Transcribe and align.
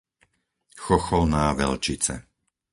Chocholná-Velčice 0.77 2.15